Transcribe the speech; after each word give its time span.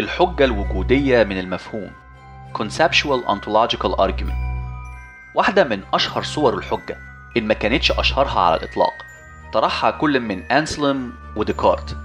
الحجة 0.00 0.44
الوجودية 0.44 1.24
من 1.24 1.38
المفهوم. 1.38 1.90
Conceptual 2.58 3.28
Ontological 3.28 3.96
Argument. 3.96 4.34
واحدة 5.34 5.64
من 5.64 5.82
أشهر 5.94 6.22
صور 6.22 6.54
الحجة. 6.54 6.98
إن 7.36 7.46
ما 7.46 7.54
كانتش 7.54 7.92
أشهرها 7.92 8.40
على 8.40 8.56
الإطلاق. 8.56 8.92
طرحها 9.52 9.90
كل 9.90 10.20
من 10.20 10.42
أنسلم 10.52 11.12
وديكارت 11.36 11.96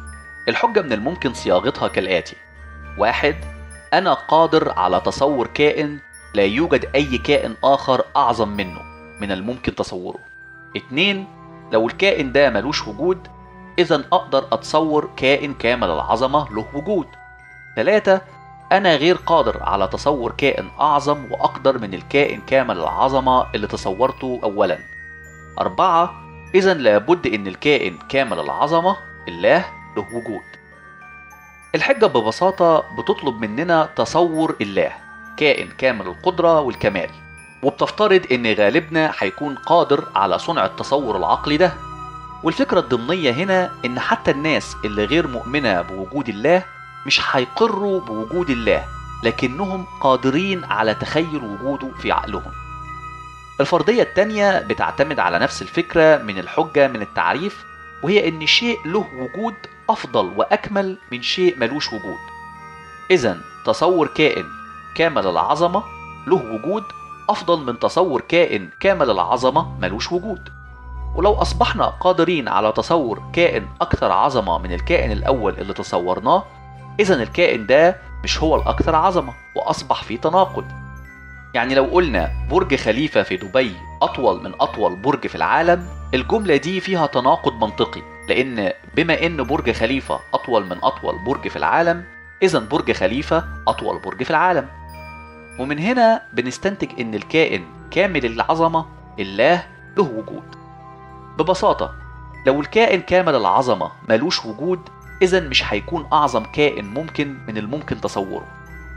الحجة 0.48 0.82
من 0.82 0.94
الممكن 0.94 1.34
صياغتها 1.34 1.88
كالآتي. 1.88 2.36
واحد 2.98 3.36
أنا 3.94 4.14
قادر 4.14 4.72
على 4.72 5.00
تصور 5.00 5.48
كائن 5.48 6.00
لا 6.34 6.44
يوجد 6.44 6.90
أي 6.96 7.18
كائن 7.18 7.56
آخر 7.64 8.04
أعظم 8.16 8.50
منه 8.50 8.82
من 9.22 9.32
الممكن 9.32 9.76
تصوره. 9.76 10.20
اتنين 10.76 11.28
لو 11.72 11.88
الكائن 11.88 12.32
ده 12.32 12.50
ملوش 12.50 12.88
وجود 12.88 13.28
إذا 13.80 14.04
أقدر 14.14 14.48
أتصور 14.52 15.10
كائن 15.18 15.54
كامل 15.54 15.90
العظمة 15.90 16.54
له 16.54 16.66
وجود. 16.74 17.08
تلاتة 17.80 18.22
أنا 18.72 18.96
غير 18.96 19.16
قادر 19.16 19.64
على 19.64 19.88
تصور 19.88 20.32
كائن 20.32 20.70
أعظم 20.80 21.32
وأقدر 21.32 21.78
من 21.78 21.94
الكائن 21.94 22.42
كامل 22.42 22.78
العظمة 22.78 23.46
اللي 23.56 23.68
تصورته 23.68 24.40
أولا. 24.44 24.80
أربعة 25.60 26.14
إذا 26.56 26.74
لابد 26.74 27.28
إن 27.28 27.48
الكائن 27.48 27.98
كامل 28.10 28.40
العظمة 28.40 28.98
الله 29.28 29.66
له 29.98 30.06
وجود. 30.14 30.42
الحجة 31.76 32.06
ببساطة 32.06 32.84
بتطلب 32.98 33.42
مننا 33.42 33.90
تصور 33.96 34.56
الله 34.62 34.92
كائن 35.38 35.68
كامل 35.78 36.08
القدرة 36.08 36.60
والكمال. 36.62 37.10
وبتفترض 37.64 38.22
إن 38.32 38.54
غالبنا 38.54 39.12
هيكون 39.20 39.56
قادر 39.56 40.04
على 40.16 40.40
صنع 40.40 40.66
التصور 40.66 41.18
العقلي 41.18 41.58
ده. 41.58 41.74
والفكرة 42.44 42.80
الضمنية 42.80 43.32
هنا 43.32 43.72
إن 43.86 44.00
حتى 44.00 44.32
الناس 44.32 44.76
اللي 44.86 45.06
غير 45.06 45.28
مؤمنة 45.28 45.82
بوجود 45.82 46.30
الله 46.30 46.64
مش 47.06 47.22
هيقروا 47.32 48.02
بوجود 48.02 48.50
الله 48.50 48.86
لكنهم 49.24 49.86
قادرين 50.02 50.64
على 50.64 50.94
تخيل 50.94 51.44
وجوده 51.44 51.90
في 52.02 52.12
عقلهم. 52.12 52.52
الفرضية 53.60 54.04
التانية 54.04 54.60
بتعتمد 54.62 55.20
على 55.20 55.40
نفس 55.40 55.62
الفكرة 55.62 56.18
من 56.18 56.40
الحجة 56.40 56.88
من 56.88 57.02
التعريف 57.02 57.64
وهي 58.04 58.28
إن 58.28 58.48
شيء 58.48 58.80
له 58.86 59.06
وجود 59.16 59.54
أفضل 59.90 60.32
وأكمل 60.36 60.98
من 61.12 61.22
شيء 61.22 61.58
ملوش 61.60 61.88
وجود. 61.88 62.20
إذا 63.12 63.38
تصور 63.66 64.08
كائن 64.08 64.46
كامل 64.96 65.28
العظمة 65.28 65.84
له 66.28 66.36
وجود 66.36 66.84
أفضل 67.30 67.64
من 67.66 67.80
تصور 67.80 68.22
كائن 68.22 68.70
كامل 68.80 69.10
العظمة 69.10 69.80
ملوش 69.82 70.12
وجود. 70.12 70.50
ولو 71.16 71.34
أصبحنا 71.34 71.86
قادرين 71.86 72.48
على 72.48 72.72
تصور 72.72 73.24
كائن 73.34 73.68
أكثر 73.82 74.12
عظمة 74.12 74.58
من 74.58 74.74
الكائن 74.74 75.12
الأول 75.12 75.54
اللي 75.54 75.74
تصورناه 75.74 76.44
إذا 77.00 77.24
الكائن 77.24 77.66
ده 77.66 77.98
مش 78.24 78.40
هو 78.44 78.56
الأكثر 78.56 78.96
عظمة 78.96 79.34
وأصبح 79.56 80.04
في 80.04 80.18
تناقض. 80.18 80.66
يعني 81.54 81.76
لو 81.76 81.84
قلنا 81.86 82.32
برج 82.52 82.76
خليفة 82.76 83.24
في 83.24 83.38
دبي 83.38 83.76
أطول 84.02 84.44
من 84.44 84.54
أطول 84.62 84.96
برج 84.96 85.28
في 85.28 85.36
العالم 85.36 85.88
الجملة 86.14 86.56
دي 86.56 86.80
فيها 86.80 87.08
تناقض 87.08 87.54
منطقي 87.54 88.02
لأن 88.30 88.72
بما 88.96 89.26
إن 89.26 89.44
برج 89.44 89.72
خليفة 89.72 90.20
أطول 90.34 90.66
من 90.66 90.78
أطول 90.84 91.16
برج 91.26 91.48
في 91.48 91.56
العالم 91.56 92.04
إذا 92.44 92.60
برج 92.60 92.92
خليفة 92.92 93.44
أطول 93.68 94.00
برج 94.00 94.24
في 94.24 94.30
العالم. 94.30 94.68
ومن 95.60 95.80
هنا 95.80 96.22
بنستنتج 96.34 97.00
إن 97.00 97.16
الكائن 97.16 97.66
كامل 97.92 98.26
العظمة 98.26 98.86
الله 99.20 99.64
له 99.98 100.04
وجود 100.04 100.56
ببساطة 101.38 101.94
لو 102.48 102.62
الكائن 102.62 103.02
كامل 103.02 103.36
العظمة 103.36 103.92
ملوش 104.10 104.46
وجود 104.46 104.80
إذا 105.22 105.40
مش 105.40 105.74
هيكون 105.74 106.08
أعظم 106.14 106.44
كائن 106.44 106.86
ممكن 106.86 107.38
من 107.48 107.58
الممكن 107.58 108.02
تصوره 108.02 108.46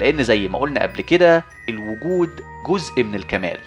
لأن 0.01 0.23
زي 0.23 0.49
ما 0.49 0.59
قلنا 0.59 0.83
قبل 0.83 1.01
كده 1.01 1.45
الوجود 1.69 2.41
جزء 2.69 3.03
من 3.03 3.15
الكمال. 3.15 3.59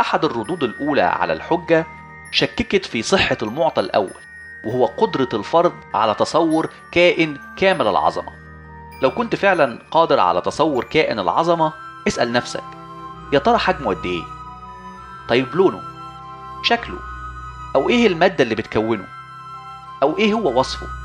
أحد 0.00 0.24
الردود 0.24 0.62
الأولى 0.62 1.02
على 1.02 1.32
الحجة 1.32 1.86
شككت 2.30 2.86
في 2.86 3.02
صحة 3.02 3.36
المعطى 3.42 3.80
الأول 3.80 4.20
وهو 4.64 4.86
قدرة 4.86 5.28
الفرد 5.34 5.72
على 5.94 6.14
تصور 6.14 6.70
كائن 6.92 7.38
كامل 7.56 7.86
العظمة. 7.86 8.32
لو 9.02 9.10
كنت 9.10 9.36
فعلا 9.36 9.78
قادر 9.90 10.20
على 10.20 10.40
تصور 10.40 10.84
كائن 10.84 11.18
العظمة 11.18 11.72
اسأل 12.08 12.32
نفسك 12.32 12.64
يا 13.32 13.38
ترى 13.38 13.58
حجمه 13.58 13.94
قد 13.94 14.06
إيه؟ 14.06 14.22
طيب 15.28 15.54
لونه؟ 15.54 15.80
شكله؟ 16.62 16.98
أو 17.74 17.88
إيه 17.88 18.06
المادة 18.06 18.44
اللي 18.44 18.54
بتكونه؟ 18.54 19.06
أو 20.02 20.18
إيه 20.18 20.32
هو 20.32 20.60
وصفه؟ 20.60 21.01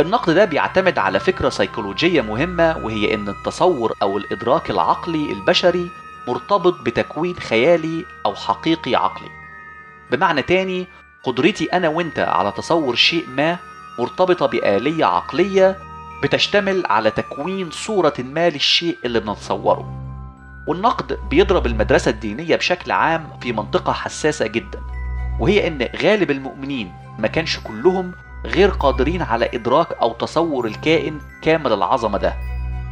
النقد 0.00 0.32
ده 0.32 0.44
بيعتمد 0.44 0.98
على 0.98 1.20
فكرة 1.20 1.48
سيكولوجية 1.48 2.20
مهمة 2.20 2.76
وهي 2.82 3.14
إن 3.14 3.28
التصور 3.28 3.94
أو 4.02 4.18
الإدراك 4.18 4.70
العقلي 4.70 5.32
البشري 5.32 5.90
مرتبط 6.28 6.80
بتكوين 6.80 7.34
خيالي 7.36 8.04
أو 8.26 8.34
حقيقي 8.34 8.94
عقلي. 8.94 9.28
بمعنى 10.10 10.42
تاني 10.42 10.86
قدرتي 11.22 11.64
أنا 11.64 11.88
وإنت 11.88 12.18
على 12.18 12.52
تصور 12.52 12.94
شيء 12.94 13.26
ما 13.28 13.56
مرتبطة 13.98 14.46
بآلية 14.46 15.04
عقلية 15.04 15.78
بتشتمل 16.22 16.82
على 16.86 17.10
تكوين 17.10 17.70
صورة 17.70 18.14
ما 18.18 18.50
للشيء 18.50 18.98
اللي 19.04 19.20
بنتصوره. 19.20 19.96
والنقد 20.68 21.18
بيضرب 21.30 21.66
المدرسة 21.66 22.10
الدينية 22.10 22.56
بشكل 22.56 22.90
عام 22.92 23.28
في 23.42 23.52
منطقة 23.52 23.92
حساسة 23.92 24.46
جدا 24.46 24.80
وهي 25.40 25.66
إن 25.66 25.88
غالب 26.02 26.30
المؤمنين 26.30 26.92
ما 27.18 27.28
كانش 27.28 27.58
كلهم 27.58 28.12
غير 28.44 28.70
قادرين 28.70 29.22
على 29.22 29.50
إدراك 29.54 29.92
أو 29.92 30.12
تصور 30.12 30.66
الكائن 30.66 31.20
كامل 31.42 31.72
العظمة 31.72 32.18
ده. 32.18 32.34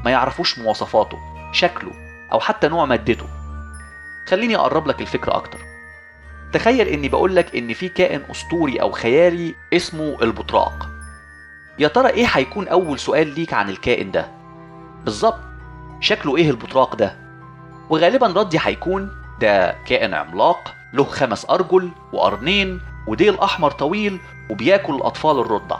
ما 0.05 0.11
يعرفوش 0.11 0.59
مواصفاته 0.59 1.19
شكله 1.53 1.93
أو 2.33 2.41
حتى 2.41 2.69
نوع 2.69 2.85
مادته. 2.85 3.27
خليني 4.29 4.57
أقرب 4.57 4.87
لك 4.87 5.01
الفكرة 5.01 5.37
أكتر. 5.37 5.59
تخيل 6.53 6.89
إني 6.89 7.09
بقولك 7.09 7.57
إن 7.57 7.75
في 7.75 7.89
كائن 7.89 8.23
أسطوري 8.31 8.81
أو 8.81 8.91
خيالي 8.93 9.55
اسمه 9.73 10.17
البطراق. 10.23 10.89
يا 11.79 11.89
ترى 11.89 12.09
إيه 12.09 12.27
هيكون 12.27 12.69
أول 12.69 12.99
سؤال 12.99 13.35
ليك 13.35 13.55
عن 13.55 13.69
الكائن 13.69 14.11
ده؟ 14.11 14.29
بالظبط. 15.05 15.41
شكله 16.01 16.37
إيه 16.37 16.51
البطراق 16.51 16.95
ده؟ 16.97 17.17
وغالبا 17.91 18.27
ردي 18.27 18.59
هيكون 18.61 19.11
ده 19.41 19.77
كائن 19.87 20.15
عملاق 20.15 20.75
له 20.93 21.05
خمس 21.05 21.51
أرجل 21.51 21.91
وقرنين 22.13 22.81
وديل 23.07 23.39
أحمر 23.41 23.71
طويل 23.71 24.21
وبياكل 24.51 24.95
الأطفال 24.95 25.39
الرضع. 25.41 25.79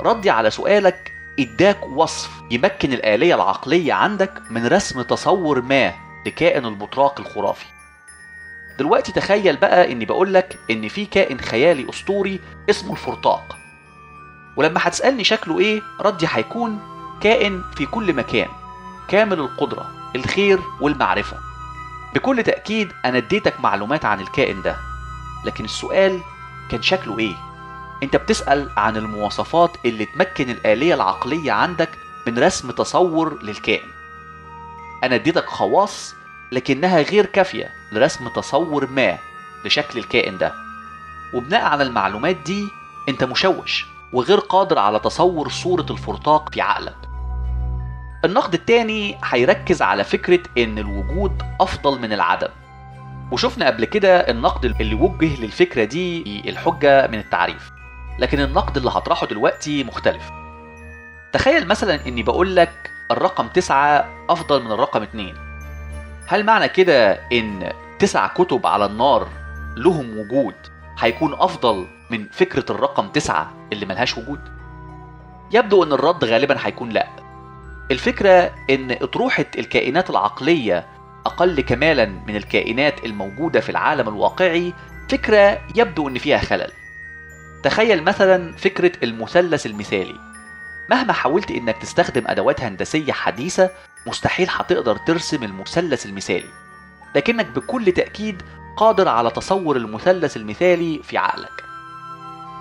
ردي 0.00 0.30
على 0.30 0.50
سؤالك 0.50 1.12
إداك 1.38 1.86
وصف 1.86 2.30
يمكن 2.50 2.92
الآلية 2.92 3.34
العقلية 3.34 3.92
عندك 3.92 4.32
من 4.50 4.66
رسم 4.66 5.02
تصور 5.02 5.60
ما 5.62 5.92
لكائن 6.26 6.66
البطراق 6.66 7.20
الخرافي. 7.20 7.66
دلوقتي 8.78 9.12
تخيل 9.12 9.56
بقى 9.56 9.92
إني 9.92 10.04
بقولك 10.04 10.58
إن 10.70 10.88
في 10.88 11.06
كائن 11.06 11.40
خيالي 11.40 11.90
أسطوري 11.90 12.40
اسمه 12.70 12.92
الفرطاق. 12.92 13.56
ولما 14.56 14.80
هتسألني 14.82 15.24
شكله 15.24 15.58
إيه 15.58 15.82
ردي 16.00 16.26
هيكون 16.30 16.80
كائن 17.20 17.62
في 17.76 17.86
كل 17.86 18.12
مكان 18.12 18.48
كامل 19.08 19.38
القدرة 19.40 19.90
الخير 20.16 20.60
والمعرفة. 20.80 21.36
بكل 22.14 22.42
تأكيد 22.42 22.92
أنا 23.04 23.18
اديتك 23.18 23.60
معلومات 23.60 24.04
عن 24.04 24.20
الكائن 24.20 24.62
ده 24.62 24.76
لكن 25.44 25.64
السؤال 25.64 26.20
كان 26.70 26.82
شكله 26.82 27.18
إيه؟ 27.18 27.34
انت 28.02 28.16
بتسأل 28.16 28.70
عن 28.76 28.96
المواصفات 28.96 29.70
اللي 29.84 30.04
تمكن 30.04 30.50
الآلية 30.50 30.94
العقلية 30.94 31.52
عندك 31.52 31.90
من 32.26 32.38
رسم 32.38 32.70
تصور 32.70 33.42
للكائن. 33.42 33.88
أنا 35.04 35.14
اديتك 35.14 35.46
خواص 35.46 36.14
لكنها 36.52 37.00
غير 37.02 37.26
كافية 37.26 37.70
لرسم 37.92 38.28
تصور 38.28 38.86
ما 38.86 39.18
لشكل 39.64 39.98
الكائن 39.98 40.38
ده. 40.38 40.52
وبناء 41.34 41.64
على 41.64 41.82
المعلومات 41.82 42.36
دي 42.36 42.68
انت 43.08 43.24
مشوش 43.24 43.86
وغير 44.12 44.38
قادر 44.38 44.78
على 44.78 44.98
تصور 44.98 45.48
صورة 45.48 45.86
الفرطاق 45.90 46.52
في 46.52 46.60
عقلك. 46.60 46.96
النقد 48.24 48.54
التاني 48.54 49.18
هيركز 49.24 49.82
على 49.82 50.04
فكرة 50.04 50.40
إن 50.58 50.78
الوجود 50.78 51.42
أفضل 51.60 52.00
من 52.00 52.12
العدم. 52.12 52.48
وشفنا 53.32 53.66
قبل 53.66 53.84
كده 53.84 54.16
النقد 54.20 54.64
اللي 54.64 54.94
وجه 54.94 55.40
للفكرة 55.42 55.84
دي 55.84 56.22
الحجة 56.50 57.06
من 57.06 57.18
التعريف. 57.18 57.70
لكن 58.18 58.40
النقد 58.40 58.76
اللي 58.76 58.90
هطرحه 58.90 59.26
دلوقتي 59.26 59.84
مختلف. 59.84 60.30
تخيل 61.32 61.68
مثلا 61.68 62.06
إني 62.06 62.22
بقول 62.22 62.56
لك 62.56 62.90
الرقم 63.10 63.48
تسعة 63.48 64.08
أفضل 64.30 64.62
من 64.62 64.72
الرقم 64.72 65.02
اتنين. 65.02 65.34
هل 66.26 66.44
معنى 66.44 66.68
كده 66.68 67.12
إن 67.12 67.72
تسع 67.98 68.26
كتب 68.26 68.66
على 68.66 68.84
النار 68.84 69.28
لهم 69.76 70.18
وجود 70.18 70.54
هيكون 70.98 71.34
أفضل 71.34 71.86
من 72.10 72.26
فكرة 72.32 72.64
الرقم 72.72 73.08
تسعة 73.08 73.52
اللي 73.72 73.86
ملهاش 73.86 74.18
وجود؟ 74.18 74.40
يبدو 75.52 75.84
إن 75.84 75.92
الرد 75.92 76.24
غالبا 76.24 76.56
هيكون 76.60 76.88
لأ. 76.88 77.08
الفكرة 77.90 78.50
إن 78.70 78.90
أطروحة 78.90 79.44
الكائنات 79.58 80.10
العقلية 80.10 80.86
أقل 81.26 81.60
كمالا 81.60 82.06
من 82.06 82.36
الكائنات 82.36 83.04
الموجودة 83.04 83.60
في 83.60 83.70
العالم 83.70 84.08
الواقعي 84.08 84.72
فكرة 85.08 85.58
يبدو 85.74 86.08
أن 86.08 86.18
فيها 86.18 86.38
خلل. 86.38 86.72
تخيل 87.62 88.04
مثلا 88.04 88.56
فكرة 88.56 88.92
المثلث 89.02 89.66
المثالي. 89.66 90.14
مهما 90.90 91.12
حاولت 91.12 91.50
إنك 91.50 91.76
تستخدم 91.82 92.24
أدوات 92.26 92.60
هندسية 92.60 93.12
حديثة 93.12 93.70
مستحيل 94.06 94.48
هتقدر 94.50 94.96
ترسم 94.96 95.44
المثلث 95.44 96.06
المثالي. 96.06 96.48
لكنك 97.14 97.46
بكل 97.46 97.92
تأكيد 97.92 98.42
قادر 98.76 99.08
على 99.08 99.30
تصور 99.30 99.76
المثلث 99.76 100.36
المثالي 100.36 101.00
في 101.02 101.18
عقلك. 101.18 101.64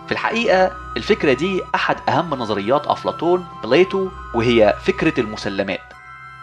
في 0.06 0.12
الحقيقة 0.12 0.72
الفكرة 0.98 1.34
دي 1.34 1.62
أحد 1.76 1.98
أهم 2.10 2.30
نظريات 2.34 2.88
أفلاطون 2.88 3.48
بليتو 3.64 4.10
وهي 4.36 4.76
فكرة 4.84 5.20
المسلمات. 5.20 5.94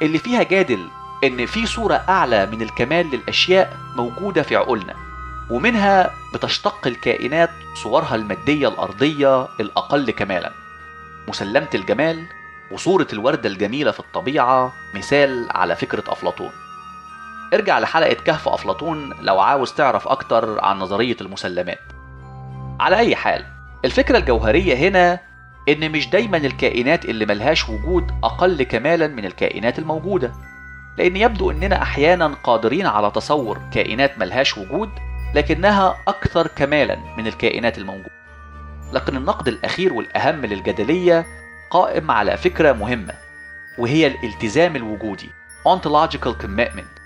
اللي 0.03 0.19
فيها 0.19 0.43
جادل 0.43 0.89
إن 1.25 1.47
في 1.47 1.67
صورة 1.67 1.95
أعلى 2.09 2.47
من 2.47 2.62
الكمال 2.62 3.11
للأشياء 3.11 3.77
موجودة 3.97 4.43
في 4.43 4.57
عقولنا. 4.57 4.95
ومنها 5.50 6.11
بتشتق 6.35 6.87
الكائنات 6.87 7.50
صورها 7.75 8.14
المادية 8.14 8.69
الأرضية 8.69 9.49
الأقل 9.61 10.11
كمالا. 10.11 10.52
مسلمة 11.29 11.69
الجمال 11.75 12.25
وصورة 12.70 13.06
الوردة 13.12 13.49
الجميلة 13.49 13.91
في 13.91 14.00
الطبيعة 14.00 14.73
مثال 14.94 15.49
على 15.50 15.76
فكرة 15.76 16.05
أفلاطون. 16.08 16.50
ارجع 17.55 17.79
لحلقة 17.79 18.14
كهف 18.14 18.49
أفلاطون 18.49 19.12
لو 19.20 19.41
عاوز 19.41 19.73
تعرف 19.73 20.08
أكتر 20.08 20.64
عن 20.64 20.79
نظرية 20.79 21.17
المسلمات. 21.20 21.81
على 22.81 22.97
أي 22.97 23.17
حال 23.17 23.44
الفكرة 23.85 24.19
الجوهرية 24.19 24.75
هنا 24.76 25.20
إن 25.69 25.93
مش 25.93 26.08
دايما 26.08 26.37
الكائنات 26.37 27.05
اللي 27.05 27.26
ملهاش 27.26 27.69
وجود 27.69 28.11
أقل 28.25 28.62
كمالا 28.62 29.06
من 29.06 29.25
الكائنات 29.25 29.79
الموجودة. 29.79 30.32
لأن 30.99 31.17
يبدو 31.17 31.50
إننا 31.50 31.82
أحيانا 31.82 32.35
قادرين 32.44 32.87
على 32.87 33.11
تصور 33.11 33.61
كائنات 33.73 34.19
ملهاش 34.19 34.58
وجود 34.58 34.90
لكنها 35.35 35.99
أكثر 36.09 36.47
كمالا 36.47 36.99
من 37.17 37.27
الكائنات 37.27 37.79
الموجودة. 37.79 38.11
لكن 38.93 39.17
النقد 39.17 39.49
الأخير 39.49 39.93
والأهم 39.93 40.47
للجدلية 40.47 41.27
قائم 41.71 42.11
على 42.11 42.37
فكرة 42.37 42.73
مهمة 42.73 43.15
وهي 43.79 44.07
الالتزام 44.07 44.77
الوجودي 44.77 45.31
ontological 45.69 46.43
commitment 46.43 47.01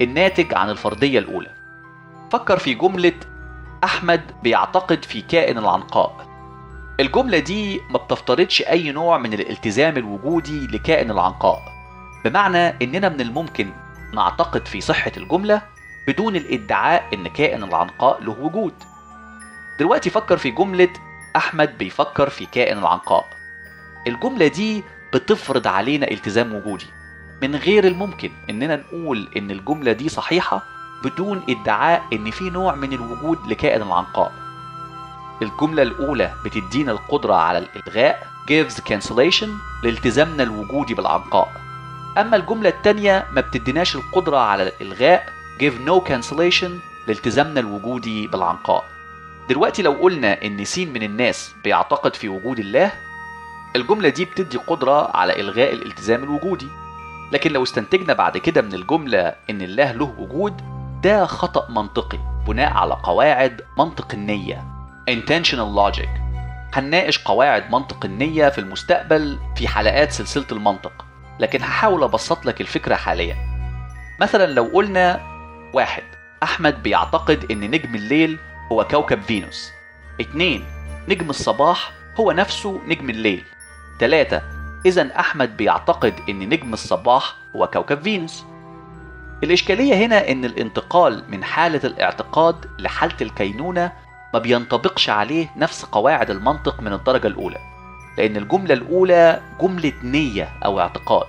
الناتج 0.00 0.54
عن 0.54 0.70
الفرضية 0.70 1.18
الأولى. 1.18 1.50
فكر 2.32 2.58
في 2.58 2.74
جملة 2.74 3.12
أحمد 3.84 4.22
بيعتقد 4.42 5.04
في 5.04 5.20
كائن 5.20 5.58
العنقاء. 5.58 6.28
الجملة 7.00 7.38
دي 7.38 7.80
ما 7.90 7.98
بتفترضش 7.98 8.62
أي 8.62 8.92
نوع 8.92 9.18
من 9.18 9.32
الالتزام 9.32 9.96
الوجودي 9.96 10.66
لكائن 10.66 11.10
العنقاء. 11.10 11.62
بمعنى 12.24 12.58
إننا 12.58 13.08
من 13.08 13.20
الممكن 13.20 13.70
نعتقد 14.14 14.66
في 14.66 14.80
صحة 14.80 15.12
الجملة 15.16 15.62
بدون 16.08 16.36
الادعاء 16.36 17.08
إن 17.14 17.28
كائن 17.28 17.64
العنقاء 17.64 18.22
له 18.22 18.36
وجود. 18.40 18.74
دلوقتي 19.78 20.10
فكر 20.10 20.36
في 20.36 20.50
جملة 20.50 20.88
أحمد 21.36 21.78
بيفكر 21.78 22.28
في 22.30 22.46
كائن 22.46 22.78
العنقاء. 22.78 23.28
الجملة 24.06 24.46
دي 24.46 24.84
بتفرض 25.12 25.66
علينا 25.66 26.10
التزام 26.10 26.54
وجودي. 26.54 26.86
من 27.42 27.56
غير 27.56 27.86
الممكن 27.86 28.30
إننا 28.50 28.76
نقول 28.76 29.28
إن 29.36 29.50
الجملة 29.50 29.92
دي 29.92 30.08
صحيحة 30.08 30.62
بدون 31.04 31.42
ادعاء 31.48 32.02
إن 32.12 32.30
في 32.30 32.50
نوع 32.50 32.74
من 32.74 32.92
الوجود 32.92 33.38
لكائن 33.46 33.82
العنقاء. 33.82 34.32
الجملة 35.42 35.82
الأولى 35.82 36.32
بتدينا 36.44 36.92
القدرة 36.92 37.34
على 37.34 37.58
الإلغاء 37.58 38.26
gives 38.50 38.74
cancellation 38.92 39.48
لالتزامنا 39.82 40.42
الوجودي 40.42 40.94
بالعنقاء. 40.94 41.52
أما 42.18 42.36
الجملة 42.36 42.68
التانية 42.68 43.26
ما 43.32 43.40
بتديناش 43.40 43.96
القدرة 43.96 44.38
على 44.38 44.62
الإلغاء 44.62 45.37
give 45.60 45.88
no 45.88 46.08
cancellation 46.08 46.70
لالتزامنا 47.08 47.60
الوجودي 47.60 48.26
بالعنقاء. 48.26 48.84
دلوقتي 49.48 49.82
لو 49.82 49.92
قلنا 49.92 50.44
إن 50.44 50.64
سين 50.64 50.92
من 50.92 51.02
الناس 51.02 51.54
بيعتقد 51.64 52.14
في 52.14 52.28
وجود 52.28 52.58
الله 52.58 52.92
الجملة 53.76 54.08
دي 54.08 54.24
بتدي 54.24 54.58
قدرة 54.58 55.16
على 55.16 55.40
إلغاء 55.40 55.72
الالتزام 55.72 56.24
الوجودي. 56.24 56.66
لكن 57.32 57.52
لو 57.52 57.62
استنتجنا 57.62 58.12
بعد 58.12 58.38
كده 58.38 58.62
من 58.62 58.74
الجملة 58.74 59.34
إن 59.50 59.62
الله 59.62 59.92
له 59.92 60.14
وجود 60.18 60.60
ده 61.02 61.26
خطأ 61.26 61.70
منطقي 61.70 62.18
بناء 62.46 62.72
على 62.72 62.94
قواعد 63.02 63.60
منطق 63.78 64.08
النية. 64.14 64.64
Intentional 65.10 65.76
logic. 65.76 66.08
هنناقش 66.74 67.18
قواعد 67.18 67.70
منطق 67.70 68.04
النية 68.04 68.48
في 68.48 68.58
المستقبل 68.58 69.38
في 69.56 69.68
حلقات 69.68 70.12
سلسلة 70.12 70.46
المنطق. 70.52 71.04
لكن 71.40 71.62
هحاول 71.62 72.02
أبسط 72.02 72.46
لك 72.46 72.60
الفكرة 72.60 72.94
حاليا. 72.94 73.36
مثلا 74.20 74.52
لو 74.52 74.64
قلنا 74.64 75.20
واحد. 75.72 76.02
أحمد 76.42 76.82
بيعتقد 76.82 77.50
إن 77.50 77.60
نجم 77.60 77.94
الليل 77.94 78.38
هو 78.72 78.84
كوكب 78.84 79.22
فينوس. 79.22 79.72
اتنين. 80.20 80.64
نجم 81.08 81.30
الصباح 81.30 81.92
هو 82.20 82.32
نفسه 82.32 82.80
نجم 82.86 83.10
الليل. 83.10 83.44
تلاتة. 83.98 84.42
إذا 84.86 85.20
أحمد 85.20 85.56
بيعتقد 85.56 86.14
إن 86.28 86.48
نجم 86.48 86.72
الصباح 86.72 87.34
هو 87.56 87.66
كوكب 87.66 88.02
فينوس. 88.02 88.44
الإشكالية 89.42 89.94
هنا 89.94 90.28
إن 90.28 90.44
الانتقال 90.44 91.24
من 91.28 91.44
حالة 91.44 91.80
الاعتقاد 91.84 92.66
لحالة 92.78 93.16
الكينونة 93.20 93.92
ما 94.34 94.38
بينطبقش 94.38 95.10
عليه 95.10 95.50
نفس 95.56 95.84
قواعد 95.84 96.30
المنطق 96.30 96.80
من 96.80 96.92
الدرجة 96.92 97.26
الأولى 97.26 97.58
لأن 98.18 98.36
الجملة 98.36 98.74
الأولى 98.74 99.42
جملة 99.60 99.92
نية 100.02 100.48
أو 100.64 100.80
اعتقاد. 100.80 101.26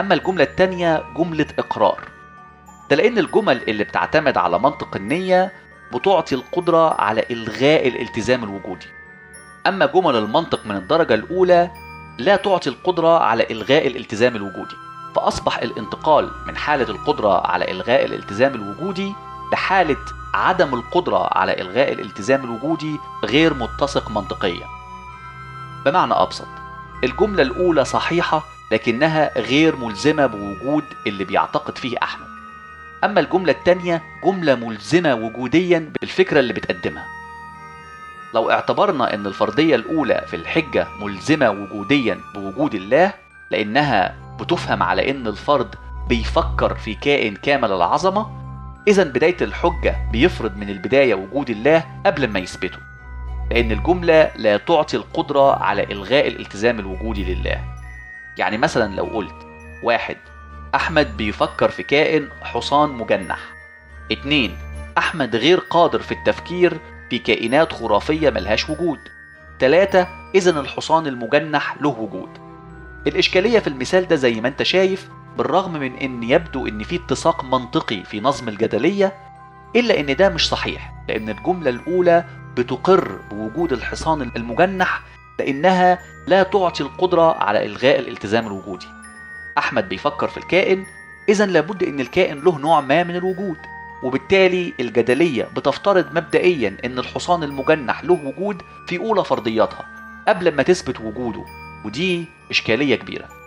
أما 0.00 0.14
الجملة 0.14 0.44
التانية 0.44 1.04
جملة 1.16 1.46
إقرار. 1.58 2.00
ده 2.90 2.96
لأن 2.96 3.18
الجمل 3.18 3.62
اللي 3.68 3.84
بتعتمد 3.84 4.36
على 4.36 4.58
منطق 4.58 4.96
النية 4.96 5.52
بتعطي 5.94 6.34
القدرة 6.34 7.00
على 7.00 7.24
إلغاء 7.30 7.88
الالتزام 7.88 8.44
الوجودي. 8.44 8.86
أما 9.66 9.86
جمل 9.86 10.16
المنطق 10.16 10.66
من 10.66 10.76
الدرجة 10.76 11.14
الأولى 11.14 11.70
لا 12.18 12.36
تعطي 12.36 12.70
القدرة 12.70 13.18
على 13.18 13.46
إلغاء 13.50 13.86
الالتزام 13.86 14.36
الوجودي. 14.36 14.74
فأصبح 15.16 15.58
الانتقال 15.58 16.30
من 16.46 16.56
حالة 16.56 16.90
القدرة 16.90 17.46
على 17.46 17.70
إلغاء 17.70 18.04
الالتزام 18.04 18.54
الوجودي 18.54 19.12
لحالة 19.52 19.96
عدم 20.34 20.74
القدرة 20.74 21.28
على 21.32 21.60
إلغاء 21.60 21.92
الالتزام 21.92 22.44
الوجودي 22.44 22.96
غير 23.24 23.54
متسق 23.54 24.10
منطقيا. 24.10 24.66
بمعنى 25.84 26.14
أبسط 26.14 26.48
الجملة 27.04 27.42
الأولى 27.42 27.84
صحيحة 27.84 28.44
لكنها 28.72 29.38
غير 29.38 29.76
ملزمة 29.76 30.26
بوجود 30.26 30.84
اللي 31.06 31.24
بيعتقد 31.24 31.78
فيه 31.78 31.96
أحمد. 32.02 32.27
أما 33.04 33.20
الجملة 33.20 33.52
التانية 33.52 34.02
جملة 34.24 34.54
ملزمة 34.54 35.14
وجوديا 35.14 35.92
بالفكرة 36.00 36.40
اللي 36.40 36.52
بتقدمها. 36.52 37.06
لو 38.34 38.50
اعتبرنا 38.50 39.14
أن 39.14 39.26
الفرضية 39.26 39.76
الأولى 39.76 40.24
في 40.26 40.36
الحجة 40.36 40.86
ملزمة 41.00 41.50
وجوديا 41.50 42.20
بوجود 42.34 42.74
الله 42.74 43.12
لأنها 43.50 44.16
بتفهم 44.40 44.82
على 44.82 45.10
أن 45.10 45.26
الفرد 45.26 45.74
بيفكر 46.08 46.74
في 46.74 46.94
كائن 46.94 47.36
كامل 47.36 47.72
العظمة 47.72 48.38
إذا 48.88 49.04
بداية 49.04 49.36
الحجة 49.40 49.96
بيفرض 50.12 50.56
من 50.56 50.68
البداية 50.68 51.14
وجود 51.14 51.50
الله 51.50 51.84
قبل 52.06 52.28
ما 52.28 52.38
يثبته. 52.38 52.78
لأن 53.50 53.72
الجملة 53.72 54.30
لا 54.36 54.56
تعطي 54.56 54.96
القدرة 54.96 55.62
على 55.62 55.84
إلغاء 55.84 56.28
الالتزام 56.28 56.78
الوجودي 56.78 57.34
لله. 57.34 57.64
يعني 58.38 58.58
مثلا 58.58 58.96
لو 58.96 59.04
قلت 59.04 59.46
واحد 59.82 60.16
أحمد 60.74 61.16
بيفكر 61.16 61.68
في 61.70 61.82
كائن 61.82 62.28
حصان 62.42 62.90
مجنح. 62.90 63.38
اتنين 64.12 64.56
أحمد 64.98 65.36
غير 65.36 65.58
قادر 65.58 66.02
في 66.02 66.12
التفكير 66.12 66.80
في 67.10 67.18
كائنات 67.18 67.72
خرافية 67.72 68.30
ملهاش 68.30 68.70
وجود. 68.70 68.98
تلاتة 69.58 70.06
إذا 70.34 70.60
الحصان 70.60 71.06
المجنح 71.06 71.76
له 71.80 71.88
وجود. 71.88 72.28
الإشكالية 73.06 73.58
في 73.58 73.66
المثال 73.66 74.08
ده 74.08 74.16
زي 74.16 74.40
ما 74.40 74.48
أنت 74.48 74.62
شايف 74.62 75.08
بالرغم 75.38 75.72
من 75.72 75.96
أن 75.96 76.22
يبدو 76.22 76.66
أن 76.66 76.82
في 76.82 76.96
اتساق 76.96 77.44
منطقي 77.44 78.04
في 78.04 78.20
نظم 78.20 78.48
الجدلية 78.48 79.12
إلا 79.76 80.00
أن 80.00 80.16
ده 80.16 80.28
مش 80.28 80.48
صحيح 80.48 80.92
لأن 81.08 81.28
الجملة 81.28 81.70
الأولى 81.70 82.24
بتقر 82.56 83.18
بوجود 83.30 83.72
الحصان 83.72 84.30
المجنح 84.36 85.02
لأنها 85.38 85.98
لا 86.26 86.42
تعطي 86.42 86.82
القدرة 86.82 87.32
على 87.44 87.66
إلغاء 87.66 87.98
الالتزام 87.98 88.46
الوجودي. 88.46 88.86
أحمد 89.58 89.88
بيفكر 89.88 90.28
في 90.28 90.36
الكائن 90.36 90.86
إذا 91.28 91.46
لابد 91.46 91.82
أن 91.82 92.00
الكائن 92.00 92.40
له 92.40 92.58
نوع 92.58 92.80
ما 92.80 93.02
من 93.02 93.16
الوجود 93.16 93.56
وبالتالي 94.02 94.72
الجدلية 94.80 95.48
بتفترض 95.56 96.06
مبدئيا 96.14 96.76
أن 96.84 96.98
الحصان 96.98 97.42
المجنح 97.42 98.04
له 98.04 98.20
وجود 98.24 98.62
في 98.86 98.98
أولى 98.98 99.24
فرضياتها 99.24 99.86
قبل 100.28 100.54
ما 100.54 100.62
تثبت 100.62 101.00
وجوده 101.00 101.44
ودي 101.84 102.24
إشكالية 102.50 102.96
كبيرة. 102.96 103.37